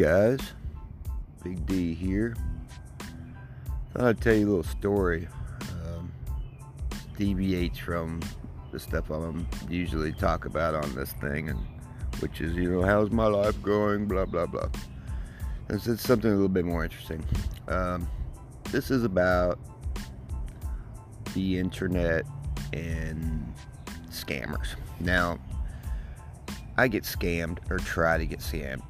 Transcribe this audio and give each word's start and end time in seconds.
guys, 0.00 0.40
Big 1.44 1.66
D 1.66 1.92
here. 1.92 2.34
Thought 3.92 4.04
I'd 4.04 4.20
tell 4.22 4.34
you 4.34 4.46
a 4.46 4.48
little 4.48 4.62
story. 4.62 5.28
Um, 5.84 6.10
deviates 7.18 7.78
from 7.78 8.20
the 8.72 8.80
stuff 8.80 9.10
I'm 9.10 9.46
usually 9.68 10.12
talk 10.12 10.46
about 10.46 10.74
on 10.74 10.94
this 10.94 11.12
thing, 11.12 11.50
and 11.50 11.58
which 12.20 12.40
is 12.40 12.54
you 12.54 12.70
know 12.70 12.82
how's 12.82 13.10
my 13.10 13.26
life 13.26 13.62
going, 13.62 14.06
blah 14.06 14.24
blah 14.24 14.46
blah. 14.46 14.70
This 15.68 15.86
is 15.86 16.00
something 16.00 16.30
a 16.30 16.34
little 16.34 16.48
bit 16.48 16.64
more 16.64 16.82
interesting. 16.82 17.22
Um, 17.68 18.08
this 18.72 18.90
is 18.90 19.04
about 19.04 19.58
the 21.34 21.58
internet 21.58 22.24
and 22.72 23.52
scammers. 24.08 24.68
Now, 24.98 25.38
I 26.78 26.88
get 26.88 27.04
scammed 27.04 27.58
or 27.70 27.76
try 27.76 28.16
to 28.16 28.24
get 28.24 28.38
scammed 28.38 28.80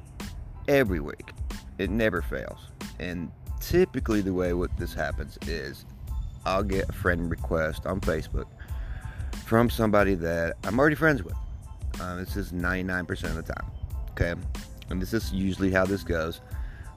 every 0.67 0.99
week. 0.99 1.31
It 1.77 1.89
never 1.89 2.21
fails. 2.21 2.59
And 2.99 3.31
typically, 3.59 4.21
the 4.21 4.33
way 4.33 4.53
what 4.53 4.75
this 4.77 4.93
happens 4.93 5.37
is 5.47 5.85
I'll 6.45 6.63
get 6.63 6.89
a 6.89 6.93
friend 6.93 7.29
request 7.29 7.85
on 7.85 8.01
Facebook 8.01 8.47
from 9.45 9.69
somebody 9.69 10.15
that 10.15 10.57
I'm 10.63 10.79
already 10.79 10.95
friends 10.95 11.23
with. 11.23 11.35
Uh, 11.99 12.15
this 12.15 12.35
is 12.35 12.51
99% 12.51 13.09
of 13.25 13.35
the 13.35 13.43
time. 13.43 13.71
Okay. 14.11 14.33
And 14.89 15.01
this 15.01 15.13
is 15.13 15.31
usually 15.31 15.71
how 15.71 15.85
this 15.85 16.03
goes. 16.03 16.41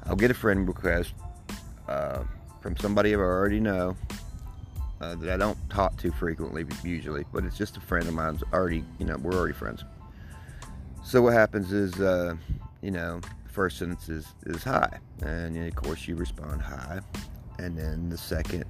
I'll 0.07 0.17
get 0.17 0.31
a 0.31 0.35
friend 0.35 0.67
request 0.67 1.15
uh, 1.89 2.25
from 2.61 2.77
somebody 2.77 3.15
I 3.15 3.19
already 3.19 3.61
know 3.61 3.97
uh, 5.01 5.15
that 5.17 5.31
I 5.31 5.37
don't 5.37 5.59
talk 5.71 5.97
to 5.99 6.11
frequently, 6.13 6.65
usually, 6.83 7.25
but 7.33 7.45
it's 7.45 7.57
just 7.57 7.77
a 7.77 7.81
friend 7.81 8.07
of 8.07 8.15
mine's 8.15 8.43
already, 8.53 8.85
you 8.99 9.07
know, 9.07 9.17
we're 9.17 9.35
already 9.35 9.55
friends. 9.55 9.85
So 11.05 11.23
what 11.23 11.35
happens 11.35 11.73
is, 11.73 12.01
uh, 12.01 12.37
you 12.81 12.91
know, 12.91 13.21
first 13.55 13.79
sentence 13.79 14.09
is, 14.09 14.27
is 14.47 14.65
hi, 14.65 14.99
and 15.23 15.57
of 15.57 15.75
course 15.77 16.09
you 16.09 16.17
respond 16.17 16.61
hi, 16.61 16.99
and 17.61 17.79
then 17.79 18.09
the 18.09 18.19
second 18.19 18.65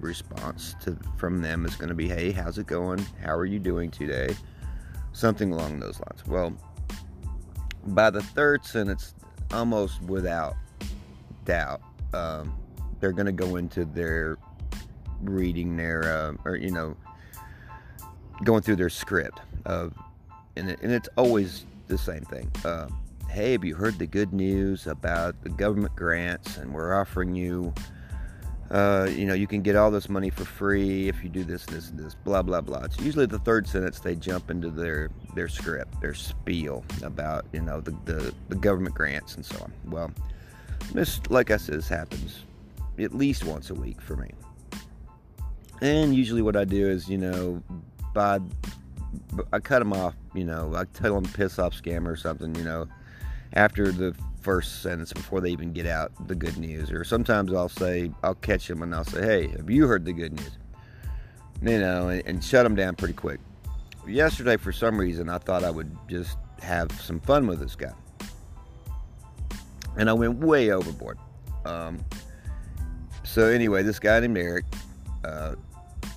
response 0.00 0.74
to 0.82 0.96
from 1.18 1.42
them 1.42 1.66
is 1.66 1.76
going 1.76 1.90
to 1.90 1.94
be, 1.94 2.08
hey, 2.08 2.32
how's 2.32 2.56
it 2.56 2.66
going? 2.66 3.04
How 3.22 3.36
are 3.36 3.44
you 3.44 3.58
doing 3.58 3.90
today? 3.90 4.34
Something 5.12 5.52
along 5.52 5.80
those 5.80 6.00
lines. 6.00 6.26
Well, 6.26 6.56
by 7.88 8.08
the 8.08 8.22
third 8.22 8.64
sentence, 8.64 9.14
almost 9.52 10.00
without 10.02 10.56
doubt, 11.44 11.82
um, 12.14 12.58
they're 13.00 13.12
going 13.12 13.26
to 13.26 13.32
go 13.32 13.56
into 13.56 13.84
their 13.84 14.38
reading 15.20 15.76
their, 15.76 16.04
uh, 16.04 16.32
or 16.46 16.56
you 16.56 16.70
know, 16.70 16.96
going 18.44 18.62
through 18.62 18.76
their 18.76 18.90
script 18.90 19.40
of, 19.66 19.92
and, 20.56 20.70
it, 20.70 20.80
and 20.80 20.90
it's 20.90 21.08
always 21.18 21.66
the 21.86 21.98
same 21.98 22.22
thing. 22.22 22.50
Uh, 22.64 22.88
hey, 23.28 23.52
have 23.52 23.64
you 23.64 23.74
heard 23.74 23.98
the 23.98 24.06
good 24.06 24.32
news 24.32 24.86
about 24.86 25.40
the 25.42 25.50
government 25.50 25.94
grants? 25.96 26.56
And 26.56 26.72
we're 26.72 26.94
offering 26.94 27.34
you, 27.34 27.74
uh, 28.70 29.08
you 29.10 29.26
know, 29.26 29.34
you 29.34 29.46
can 29.46 29.62
get 29.62 29.76
all 29.76 29.90
this 29.90 30.08
money 30.08 30.30
for 30.30 30.44
free 30.44 31.08
if 31.08 31.22
you 31.22 31.28
do 31.28 31.44
this, 31.44 31.66
this, 31.66 31.90
and 31.90 31.98
this, 31.98 32.14
blah, 32.14 32.42
blah, 32.42 32.60
blah. 32.60 32.84
It's 32.84 32.98
usually 32.98 33.26
the 33.26 33.38
third 33.40 33.68
sentence 33.68 34.00
they 34.00 34.16
jump 34.16 34.50
into 34.50 34.70
their 34.70 35.10
their 35.34 35.48
script, 35.48 36.00
their 36.00 36.14
spiel 36.14 36.84
about, 37.02 37.46
you 37.52 37.60
know, 37.60 37.80
the 37.80 37.96
the, 38.04 38.34
the 38.48 38.56
government 38.56 38.94
grants 38.94 39.34
and 39.36 39.44
so 39.44 39.56
on. 39.62 39.72
Well, 39.86 40.10
this, 40.92 41.20
like 41.28 41.50
I 41.50 41.56
said, 41.56 41.76
this 41.76 41.88
happens 41.88 42.44
at 42.98 43.14
least 43.14 43.44
once 43.44 43.70
a 43.70 43.74
week 43.74 44.00
for 44.00 44.16
me. 44.16 44.30
And 45.82 46.14
usually, 46.14 46.42
what 46.42 46.56
I 46.56 46.64
do 46.64 46.88
is, 46.88 47.08
you 47.08 47.18
know, 47.18 47.62
by 48.14 48.40
I 49.52 49.60
cut 49.60 49.80
them 49.80 49.92
off. 49.92 50.14
You 50.34 50.44
know, 50.44 50.74
I 50.74 50.84
tell 50.84 51.20
them 51.20 51.30
piss 51.32 51.58
off 51.58 51.74
scammer 51.74 52.08
or 52.08 52.16
something. 52.16 52.54
You 52.54 52.64
know, 52.64 52.88
after 53.56 53.90
the 53.90 54.14
first 54.40 54.82
sentence 54.82 55.12
before 55.12 55.40
they 55.40 55.50
even 55.50 55.72
get 55.72 55.86
out 55.86 56.12
the 56.28 56.34
good 56.36 56.56
news. 56.56 56.92
Or 56.92 57.02
sometimes 57.02 57.52
I'll 57.52 57.68
say 57.68 58.12
I'll 58.22 58.36
catch 58.36 58.68
them 58.68 58.82
and 58.82 58.94
I'll 58.94 59.04
say, 59.04 59.22
"Hey, 59.22 59.48
have 59.48 59.68
you 59.68 59.88
heard 59.88 60.04
the 60.04 60.12
good 60.12 60.34
news?" 60.34 60.58
You 61.62 61.80
know, 61.80 62.08
and, 62.08 62.22
and 62.26 62.44
shut 62.44 62.62
them 62.62 62.76
down 62.76 62.94
pretty 62.94 63.14
quick. 63.14 63.40
Yesterday, 64.06 64.56
for 64.56 64.70
some 64.70 64.98
reason, 64.98 65.28
I 65.28 65.38
thought 65.38 65.64
I 65.64 65.70
would 65.70 65.90
just 66.08 66.38
have 66.60 66.92
some 67.00 67.18
fun 67.18 67.48
with 67.48 67.58
this 67.58 67.74
guy, 67.74 67.92
and 69.96 70.08
I 70.08 70.12
went 70.12 70.38
way 70.38 70.70
overboard. 70.70 71.18
Um, 71.64 72.04
so 73.24 73.48
anyway, 73.48 73.82
this 73.82 73.98
guy 73.98 74.20
named 74.20 74.38
Eric. 74.38 74.64
Uh, 75.24 75.56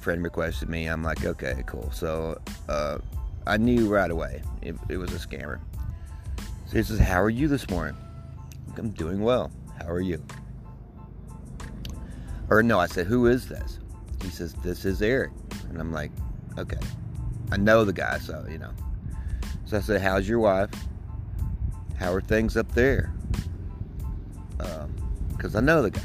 friend 0.02 0.24
requested 0.24 0.70
me. 0.70 0.88
I'm 0.88 1.04
like, 1.04 1.26
okay, 1.26 1.64
cool. 1.66 1.92
So 1.92 2.40
uh, 2.68 3.00
I 3.46 3.58
knew 3.58 3.88
right 3.88 4.12
away 4.12 4.42
it, 4.62 4.76
it, 4.88 4.98
was 4.98 5.12
a 5.14 5.28
scammer. 5.28 5.60
So 6.70 6.78
he 6.78 6.84
says, 6.84 7.00
How 7.00 7.20
are 7.20 7.32
you 7.32 7.48
this 7.48 7.68
morning? 7.70 7.98
I'm 8.78 8.92
doing 8.92 9.22
well. 9.22 9.52
How 9.80 9.90
are 9.90 10.00
you? 10.02 10.24
Or 12.50 12.62
no, 12.62 12.80
I 12.80 12.86
said, 12.86 13.08
Who 13.08 13.26
is 13.26 13.48
this? 13.48 13.80
He 14.22 14.30
says, 14.30 14.54
This 14.54 14.86
is 14.86 15.02
Eric. 15.02 15.32
And 15.70 15.80
I'm 15.80 15.92
like, 15.92 16.12
Okay. 16.60 16.78
I 17.52 17.58
know 17.58 17.84
the 17.86 17.94
guy, 17.94 18.20
so, 18.20 18.46
you 18.48 18.60
know. 18.60 18.72
So 19.66 19.78
I 19.78 19.82
said, 19.82 20.02
How's 20.02 20.30
your 20.30 20.40
wife? 20.40 20.70
How 21.98 22.14
are 22.14 22.22
things 22.22 22.56
up 22.56 22.72
there? 22.74 23.12
Because 24.58 25.56
um, 25.56 25.58
I 25.58 25.62
know 25.62 25.82
the 25.82 25.92
guy 25.92 26.02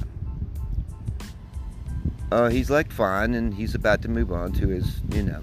uh, 2.34 2.48
he's 2.48 2.68
like 2.68 2.90
fine 2.90 3.34
and 3.34 3.54
he's 3.54 3.76
about 3.76 4.02
to 4.02 4.08
move 4.08 4.32
on 4.32 4.52
to 4.52 4.66
his, 4.66 5.00
you 5.12 5.22
know, 5.22 5.40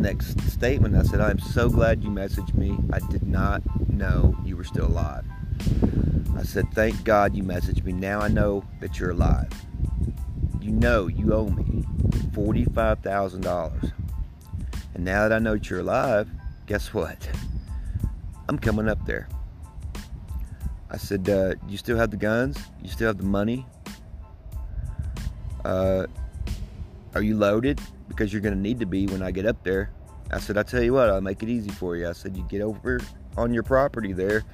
next 0.00 0.40
statement. 0.50 0.96
I 0.96 1.02
said, 1.02 1.20
I'm 1.20 1.38
so 1.38 1.68
glad 1.68 2.02
you 2.02 2.10
messaged 2.10 2.54
me. 2.54 2.78
I 2.92 2.98
did 3.10 3.22
not 3.22 3.62
know 3.90 4.36
you 4.44 4.56
were 4.56 4.64
still 4.64 4.86
alive. 4.86 5.24
I 6.36 6.42
said, 6.42 6.72
thank 6.72 7.04
God 7.04 7.34
you 7.34 7.42
messaged 7.42 7.84
me. 7.84 7.92
Now 7.92 8.20
I 8.20 8.28
know 8.28 8.64
that 8.80 8.98
you're 8.98 9.10
alive. 9.10 9.50
You 10.60 10.70
know 10.70 11.06
you 11.06 11.32
owe 11.32 11.48
me 11.48 11.84
$45,000. 12.32 13.92
And 14.94 15.04
now 15.04 15.28
that 15.28 15.32
I 15.32 15.38
know 15.38 15.54
that 15.54 15.68
you're 15.70 15.80
alive, 15.80 16.28
guess 16.66 16.92
what? 16.92 17.28
I'm 18.48 18.58
coming 18.58 18.88
up 18.88 19.04
there. 19.06 19.28
I 20.90 20.96
said, 20.96 21.28
uh, 21.28 21.54
you 21.68 21.76
still 21.76 21.96
have 21.96 22.10
the 22.10 22.16
guns? 22.16 22.58
You 22.82 22.88
still 22.88 23.06
have 23.06 23.18
the 23.18 23.24
money? 23.24 23.66
uh, 25.64 26.06
Are 27.14 27.22
you 27.22 27.36
loaded? 27.36 27.80
Because 28.08 28.32
you're 28.32 28.42
going 28.42 28.54
to 28.54 28.60
need 28.60 28.80
to 28.80 28.86
be 28.86 29.06
when 29.06 29.22
I 29.22 29.30
get 29.30 29.46
up 29.46 29.62
there. 29.64 29.90
I 30.30 30.38
said, 30.38 30.56
I 30.56 30.62
tell 30.62 30.82
you 30.82 30.92
what, 30.92 31.10
I'll 31.10 31.20
make 31.20 31.42
it 31.42 31.48
easy 31.48 31.70
for 31.70 31.96
you. 31.96 32.08
I 32.08 32.12
said, 32.12 32.36
You 32.36 32.44
get 32.48 32.60
over 32.60 33.00
on 33.36 33.52
your 33.52 33.62
property 33.62 34.12
there 34.12 34.44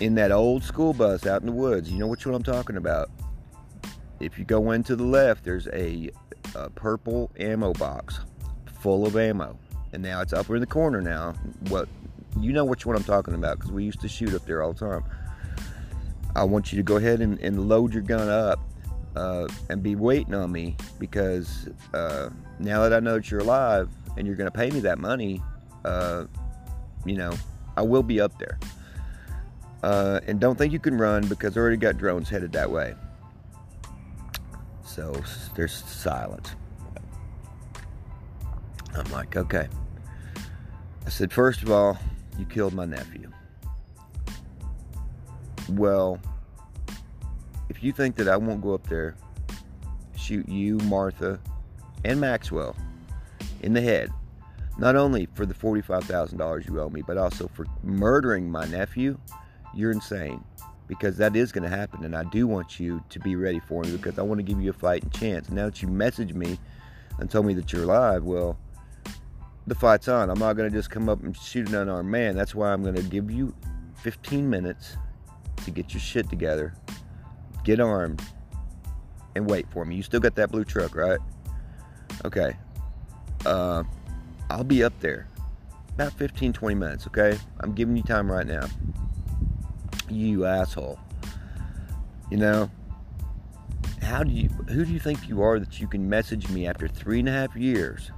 in 0.00 0.14
that 0.14 0.32
old 0.32 0.62
school 0.62 0.92
bus 0.92 1.26
out 1.26 1.40
in 1.40 1.46
the 1.46 1.52
woods. 1.52 1.90
You 1.90 1.98
know 1.98 2.06
one 2.06 2.18
I'm 2.34 2.42
talking 2.42 2.76
about. 2.76 3.10
If 4.20 4.38
you 4.38 4.44
go 4.44 4.70
in 4.70 4.84
to 4.84 4.94
the 4.94 5.04
left, 5.04 5.42
there's 5.42 5.66
a, 5.68 6.10
a 6.54 6.70
purple 6.70 7.30
ammo 7.38 7.72
box 7.72 8.20
full 8.80 9.04
of 9.06 9.16
ammo. 9.16 9.58
And 9.92 10.02
now 10.02 10.20
it's 10.20 10.32
up 10.32 10.48
in 10.48 10.60
the 10.60 10.66
corner 10.66 11.00
now. 11.00 11.34
What 11.68 11.88
you 12.40 12.52
know 12.52 12.64
which 12.64 12.86
one 12.86 12.96
I'm 12.96 13.04
talking 13.04 13.34
about 13.34 13.58
because 13.58 13.72
we 13.72 13.84
used 13.84 14.00
to 14.00 14.08
shoot 14.08 14.32
up 14.34 14.46
there 14.46 14.62
all 14.62 14.72
the 14.72 14.86
time. 14.86 15.04
I 16.34 16.44
want 16.44 16.72
you 16.72 16.76
to 16.76 16.82
go 16.82 16.96
ahead 16.96 17.20
and, 17.20 17.38
and 17.40 17.68
load 17.68 17.92
your 17.92 18.02
gun 18.02 18.28
up 18.28 18.58
uh, 19.16 19.46
and 19.68 19.82
be 19.82 19.94
waiting 19.94 20.34
on 20.34 20.50
me 20.50 20.76
because 20.98 21.68
uh, 21.94 22.30
now 22.58 22.82
that 22.82 22.92
I 22.92 23.00
know 23.00 23.14
that 23.14 23.30
you're 23.30 23.40
alive 23.40 23.88
and 24.16 24.26
you're 24.26 24.36
going 24.36 24.50
to 24.50 24.56
pay 24.56 24.70
me 24.70 24.80
that 24.80 24.98
money, 24.98 25.42
uh, 25.84 26.24
you 27.04 27.16
know, 27.16 27.34
I 27.76 27.82
will 27.82 28.02
be 28.02 28.20
up 28.20 28.38
there. 28.38 28.58
Uh, 29.82 30.20
and 30.26 30.38
don't 30.38 30.56
think 30.56 30.72
you 30.72 30.78
can 30.78 30.96
run 30.96 31.26
because 31.26 31.56
I 31.56 31.60
already 31.60 31.76
got 31.76 31.98
drones 31.98 32.28
headed 32.28 32.52
that 32.52 32.70
way. 32.70 32.94
So 34.84 35.12
there's 35.56 35.72
silence. 35.72 36.54
I'm 38.94 39.10
like, 39.10 39.36
okay. 39.36 39.68
I 41.04 41.08
said, 41.08 41.32
first 41.32 41.62
of 41.62 41.70
all, 41.70 41.98
you 42.38 42.44
killed 42.44 42.74
my 42.74 42.84
nephew. 42.84 43.30
Well, 45.70 46.20
if 47.72 47.82
you 47.82 47.90
think 47.90 48.16
that 48.16 48.28
I 48.28 48.36
won't 48.36 48.60
go 48.60 48.74
up 48.74 48.86
there, 48.86 49.16
shoot 50.14 50.46
you, 50.46 50.76
Martha, 50.80 51.40
and 52.04 52.20
Maxwell 52.20 52.76
in 53.62 53.72
the 53.72 53.80
head, 53.80 54.10
not 54.76 54.94
only 54.94 55.26
for 55.32 55.46
the 55.46 55.54
$45,000 55.54 56.68
you 56.68 56.80
owe 56.82 56.90
me, 56.90 57.00
but 57.00 57.16
also 57.16 57.48
for 57.48 57.64
murdering 57.82 58.50
my 58.50 58.66
nephew, 58.66 59.18
you're 59.74 59.90
insane. 59.90 60.44
Because 60.86 61.16
that 61.16 61.34
is 61.34 61.50
going 61.50 61.62
to 61.62 61.74
happen, 61.74 62.04
and 62.04 62.14
I 62.14 62.24
do 62.24 62.46
want 62.46 62.78
you 62.78 63.02
to 63.08 63.18
be 63.20 63.36
ready 63.36 63.60
for 63.60 63.84
me 63.84 63.96
because 63.96 64.18
I 64.18 64.22
want 64.22 64.38
to 64.38 64.42
give 64.42 64.60
you 64.60 64.68
a 64.68 64.74
fighting 64.74 65.08
chance. 65.08 65.48
Now 65.48 65.64
that 65.64 65.80
you 65.80 65.88
messaged 65.88 66.34
me 66.34 66.58
and 67.18 67.30
told 67.30 67.46
me 67.46 67.54
that 67.54 67.72
you're 67.72 67.84
alive, 67.84 68.22
well, 68.22 68.58
the 69.66 69.74
fight's 69.74 70.08
on. 70.08 70.28
I'm 70.28 70.38
not 70.38 70.58
going 70.58 70.70
to 70.70 70.76
just 70.76 70.90
come 70.90 71.08
up 71.08 71.22
and 71.22 71.34
shoot 71.34 71.70
an 71.70 71.74
unarmed 71.74 72.10
man. 72.10 72.36
That's 72.36 72.54
why 72.54 72.70
I'm 72.70 72.82
going 72.82 72.96
to 72.96 73.02
give 73.02 73.30
you 73.30 73.54
15 74.02 74.50
minutes 74.50 74.98
to 75.64 75.70
get 75.70 75.94
your 75.94 76.00
shit 76.00 76.28
together 76.28 76.74
get 77.64 77.80
armed, 77.80 78.22
and 79.34 79.48
wait 79.48 79.66
for 79.70 79.84
me. 79.84 79.96
You 79.96 80.02
still 80.02 80.20
got 80.20 80.34
that 80.36 80.50
blue 80.50 80.64
truck, 80.64 80.94
right? 80.94 81.18
Okay. 82.24 82.56
Uh, 83.44 83.82
I'll 84.50 84.64
be 84.64 84.84
up 84.84 84.98
there 85.00 85.26
about 85.94 86.12
15, 86.14 86.52
20 86.52 86.74
minutes, 86.74 87.06
okay? 87.06 87.38
I'm 87.60 87.74
giving 87.74 87.96
you 87.96 88.02
time 88.02 88.30
right 88.30 88.46
now. 88.46 88.66
You 90.08 90.46
asshole. 90.46 90.98
You 92.30 92.38
know, 92.38 92.70
how 94.00 94.22
do 94.22 94.30
you, 94.30 94.48
who 94.48 94.84
do 94.84 94.92
you 94.92 94.98
think 94.98 95.28
you 95.28 95.42
are 95.42 95.58
that 95.58 95.80
you 95.80 95.86
can 95.86 96.08
message 96.08 96.48
me 96.48 96.66
after 96.66 96.88
three 96.88 97.20
and 97.20 97.28
a 97.28 97.32
half 97.32 97.54
years 97.56 98.10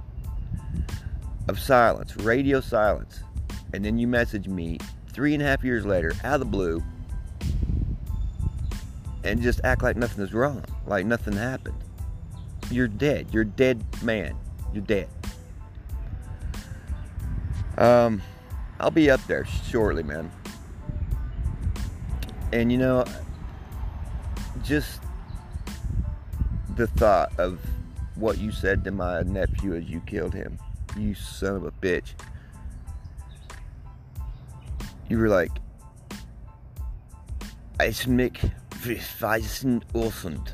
of 1.47 1.59
silence, 1.59 2.15
radio 2.17 2.59
silence, 2.59 3.21
and 3.73 3.83
then 3.83 3.97
you 3.97 4.07
message 4.07 4.47
me 4.47 4.77
three 5.09 5.33
and 5.33 5.43
a 5.43 5.45
half 5.45 5.63
years 5.63 5.85
later 5.85 6.13
out 6.23 6.35
of 6.35 6.39
the 6.39 6.45
blue 6.45 6.83
and 9.25 9.41
just 9.41 9.59
act 9.63 9.83
like 9.83 9.97
nothing 9.97 10.23
is 10.23 10.33
wrong, 10.33 10.63
like 10.85 11.05
nothing 11.05 11.33
happened? 11.33 11.75
You're 12.69 12.87
dead. 12.87 13.27
You're 13.31 13.43
dead 13.43 13.83
man. 14.01 14.35
You're 14.73 14.83
dead. 14.83 15.09
Um, 17.77 18.21
I'll 18.79 18.91
be 18.91 19.09
up 19.09 19.25
there 19.27 19.45
shortly, 19.45 20.03
man. 20.03 20.31
And 22.53 22.71
you 22.71 22.77
know, 22.77 23.05
just 24.63 25.01
the 26.75 26.87
thought 26.87 27.31
of 27.37 27.59
what 28.15 28.37
you 28.37 28.51
said 28.51 28.83
to 28.85 28.91
my 28.91 29.21
nephew 29.23 29.75
as 29.75 29.85
you 29.85 30.01
killed 30.01 30.33
him. 30.33 30.57
You 30.97 31.13
son 31.13 31.55
of 31.55 31.65
a 31.65 31.71
bitch. 31.71 32.13
You 35.09 35.19
were 35.19 35.29
like, 35.29 35.51
Mich 37.79 38.41
wissen 38.83 39.83
ausend. 39.93 40.53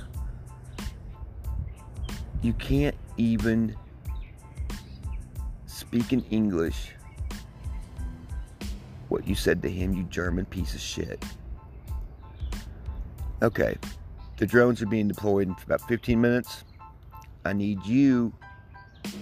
You 2.41 2.53
can't 2.53 2.95
even 3.17 3.75
speak 5.65 6.11
in 6.13 6.23
English 6.31 6.93
what 9.09 9.27
you 9.27 9.35
said 9.35 9.61
to 9.61 9.69
him, 9.69 9.93
you 9.93 10.03
German 10.03 10.45
piece 10.45 10.73
of 10.73 10.79
shit. 10.79 11.23
Okay, 13.43 13.75
the 14.37 14.47
drones 14.47 14.81
are 14.81 14.87
being 14.87 15.07
deployed 15.07 15.47
in 15.47 15.55
about 15.65 15.81
15 15.87 16.19
minutes. 16.19 16.63
I 17.43 17.53
need 17.53 17.85
you 17.85 18.33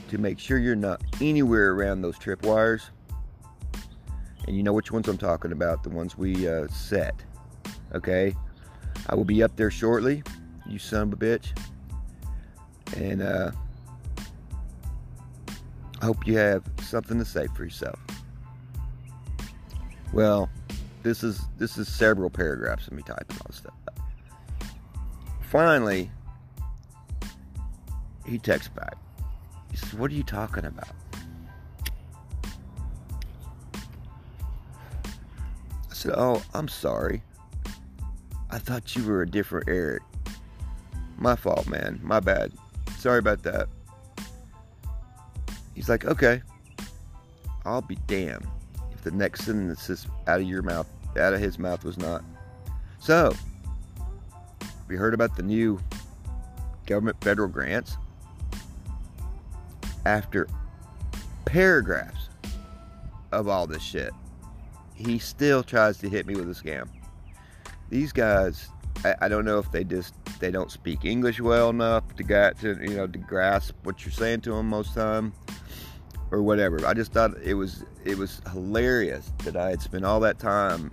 to 0.10 0.18
make 0.18 0.40
sure 0.40 0.58
you're 0.60 0.76
not 0.76 1.02
anywhere 1.22 1.72
around 1.72 2.02
those 2.02 2.18
tripwires. 2.18 2.90
And 4.48 4.56
you 4.56 4.64
know 4.64 4.74
which 4.74 4.92
ones 4.92 5.08
I'm 5.08 5.18
talking 5.18 5.52
about, 5.52 5.84
the 5.84 5.90
ones 5.90 6.18
we 6.18 6.48
uh, 6.48 6.68
set. 6.68 7.16
Okay? 7.94 8.36
I 9.08 9.16
will 9.16 9.26
be 9.26 9.42
up 9.44 9.56
there 9.56 9.72
shortly, 9.72 10.24
you 10.68 10.80
son 10.80 11.04
of 11.04 11.14
a 11.14 11.16
bitch. 11.16 11.58
And 12.98 13.22
uh, 13.22 13.52
I 16.02 16.06
hope 16.06 16.26
you 16.26 16.38
have 16.38 16.64
something 16.82 17.18
to 17.20 17.26
say 17.26 17.48
for 17.56 17.64
yourself. 17.64 18.00
Well, 20.12 20.50
this 21.04 21.24
is 21.24 21.42
this 21.58 21.78
is 21.78 21.88
several 21.88 22.30
paragraphs 22.30 22.88
of 22.88 22.94
me 22.94 23.04
typing 23.04 23.38
all 23.38 23.46
this 23.48 23.58
stuff. 23.58 23.74
Finally, 25.42 26.12
he 28.26 28.38
texts 28.38 28.70
back. 28.70 28.96
He 29.72 29.78
says, 29.78 29.94
"What 29.94 30.12
are 30.12 30.16
you 30.16 30.24
talking 30.24 30.66
about?" 30.66 30.90
I 35.90 35.94
said, 35.94 36.14
"Oh, 36.16 36.42
I'm 36.54 36.68
sorry. 36.68 37.22
I 38.50 38.58
thought 38.58 38.96
you 38.96 39.06
were 39.06 39.22
a 39.22 39.30
different 39.30 39.70
Eric. 39.70 40.04
My 41.18 41.36
fault, 41.36 41.68
man. 41.68 42.00
My 42.04 42.20
bad. 42.20 42.54
Sorry 42.98 43.20
about 43.20 43.44
that." 43.44 43.68
He's 45.76 45.90
like, 45.90 46.06
"Okay. 46.06 46.42
I'll 47.66 47.82
be 47.82 47.98
damned." 48.08 48.48
if 49.00 49.06
the 49.06 49.12
next 49.12 49.46
sentence 49.46 50.08
out 50.28 50.42
of 50.42 50.46
your 50.46 50.62
mouth, 50.62 50.88
out 51.18 51.34
of 51.34 51.40
his 51.40 51.58
mouth 51.58 51.86
was 51.86 51.98
not. 51.98 52.22
So, 53.00 53.34
we 54.90 54.98
heard 54.98 55.14
about 55.14 55.38
the 55.38 55.44
new 55.44 55.80
government 56.86 57.16
federal 57.24 57.48
grants. 57.48 57.96
After 60.06 60.48
paragraphs 61.46 62.28
of 63.32 63.48
all 63.48 63.68
this 63.68 63.82
shit, 63.82 64.12
he 64.96 65.18
still 65.18 65.64
tries 65.64 65.98
to 66.00 66.10
hit 66.10 66.26
me 66.26 66.36
with 66.36 66.50
a 66.50 66.54
scam. 66.54 66.90
These 67.90 68.12
guys, 68.12 68.70
I, 69.04 69.16
I 69.22 69.28
don't 69.28 69.46
know 69.46 69.60
if 69.60 69.72
they 69.72 69.84
just 69.84 70.14
they 70.40 70.52
don't 70.52 70.72
speak 70.72 71.06
English 71.06 71.40
well 71.42 71.70
enough 71.70 72.16
to 72.16 72.24
get 72.24 72.60
to 72.60 72.78
you 72.82 72.96
know 72.96 73.08
to 73.08 73.18
grasp 73.20 73.76
what 73.84 74.06
you're 74.06 74.12
saying 74.12 74.42
to 74.42 74.52
them 74.52 74.70
most 74.70 74.94
time 74.94 75.34
or 76.32 76.42
whatever. 76.42 76.86
I 76.86 76.94
just 76.94 77.12
thought 77.12 77.32
it 77.44 77.56
was 77.56 77.84
it 78.06 78.18
was 78.18 78.42
hilarious 78.52 79.32
that 79.44 79.56
I 79.56 79.72
had 79.72 79.82
spent 79.82 80.06
all 80.06 80.20
that 80.22 80.40
time 80.40 80.92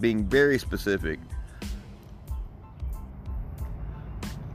being 0.00 0.24
very 0.24 0.58
specific. 0.58 1.20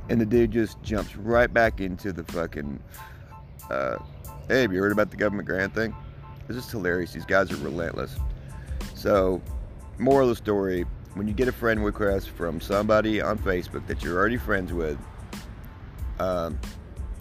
And 0.10 0.22
the 0.22 0.26
dude 0.26 0.52
just 0.52 0.82
jumps 0.84 1.16
right 1.16 1.52
back 1.52 1.82
into 1.82 2.12
the 2.12 2.24
fucking 2.26 2.80
uh, 3.70 3.98
hey, 4.48 4.62
have 4.62 4.74
you 4.74 4.80
heard 4.80 4.92
about 4.92 5.10
the 5.12 5.18
government 5.18 5.48
grant 5.48 5.74
thing? 5.74 5.96
It's 6.48 6.58
just 6.58 6.72
hilarious. 6.72 7.14
These 7.14 7.26
guys 7.26 7.52
are 7.52 7.58
relentless. 7.58 8.16
So, 8.94 9.42
moral 9.98 10.30
of 10.30 10.38
the 10.38 10.44
story, 10.44 10.86
when 11.16 11.28
you 11.28 11.34
get 11.34 11.48
a 11.48 11.52
friend 11.52 11.84
request 11.84 12.30
from 12.30 12.62
somebody 12.62 13.22
on 13.22 13.38
Facebook 13.40 13.88
that 13.88 14.04
you're 14.04 14.18
already 14.18 14.38
friends 14.38 14.72
with, 14.72 15.00
um, 16.20 16.60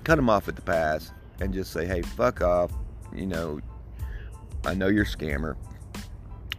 cut 0.02 0.16
them 0.16 0.28
off 0.28 0.48
at 0.48 0.56
the 0.56 0.62
pass 0.62 1.12
and 1.40 1.54
just 1.54 1.72
say, 1.72 1.86
hey, 1.86 2.02
fuck 2.02 2.42
off. 2.42 2.72
You 3.14 3.26
know, 3.26 3.60
I 4.66 4.74
know 4.74 4.88
you're 4.88 5.04
a 5.04 5.06
scammer. 5.06 5.56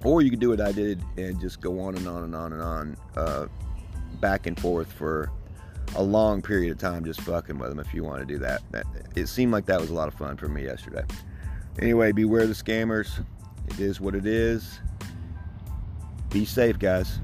Or 0.04 0.22
you 0.22 0.30
could 0.30 0.40
do 0.40 0.50
what 0.50 0.62
I 0.62 0.72
did 0.72 1.04
and 1.18 1.40
just 1.40 1.60
go 1.60 1.80
on 1.80 1.96
and 1.96 2.08
on 2.08 2.24
and 2.24 2.36
on 2.36 2.54
and 2.54 2.62
on, 2.62 2.98
uh, 3.16 3.48
back 4.22 4.48
and 4.48 4.60
forth 4.60 4.92
for 4.92 5.30
a 5.96 6.04
long 6.04 6.42
period 6.42 6.72
of 6.72 6.78
time, 6.78 7.04
just 7.04 7.22
fucking 7.22 7.58
with 7.58 7.70
them 7.70 7.80
if 7.80 7.94
you 7.94 8.04
want 8.04 8.20
to 8.20 8.26
do 8.26 8.38
that. 8.40 8.62
that. 8.72 8.86
It 9.16 9.28
seemed 9.28 9.52
like 9.52 9.66
that 9.66 9.80
was 9.80 9.90
a 9.90 9.94
lot 9.94 10.08
of 10.08 10.14
fun 10.14 10.38
for 10.38 10.48
me 10.48 10.64
yesterday. 10.64 11.04
Anyway, 11.80 12.12
beware 12.14 12.48
the 12.48 12.54
scammers. 12.54 13.26
It 13.68 13.80
is 13.80 14.00
what 14.00 14.16
it 14.16 14.26
is. 14.26 14.80
Be 16.36 16.44
safe, 16.44 16.78
guys. 16.78 17.22